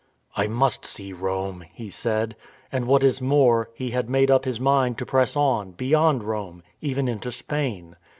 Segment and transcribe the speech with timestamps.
[0.35, 2.35] "I must see Rome," he said.
[2.71, 6.63] And, what is more, he had made up his mind to press on, beyond Rome,
[6.81, 7.95] even into Spain.